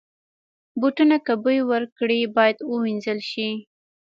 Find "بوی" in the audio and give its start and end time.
1.43-1.59